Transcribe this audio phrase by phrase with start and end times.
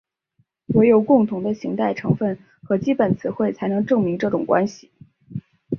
[0.73, 4.89] 惟有共同的形态成分和基本词汇才能证明这种关系。